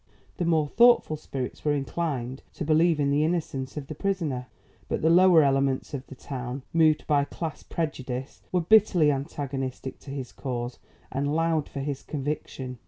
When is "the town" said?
6.07-6.63